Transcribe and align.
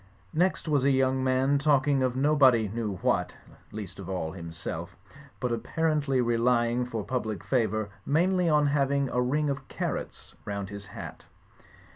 Next 0.33 0.67
was 0.67 0.83
a 0.83 0.89
young 0.89 1.23
man 1.23 1.59
talking 1.59 2.01
of 2.01 2.15
nobody 2.15 2.67
knew 2.67 2.95
what 3.03 3.35
(least 3.71 3.99
of 3.99 4.09
all 4.09 4.31
himself), 4.31 4.95
but 5.39 5.51
apparently 5.51 6.21
relying 6.21 6.87
for 6.87 7.03
pub 7.03 7.27
lic 7.27 7.43
favour 7.43 7.91
mainly 8.03 8.49
on 8.49 8.65
having 8.65 9.09
a 9.09 9.21
ring 9.21 9.47
of 9.47 9.67
carrots 9.67 10.33
round 10.43 10.69
his 10.71 10.87
hat. 10.87 11.25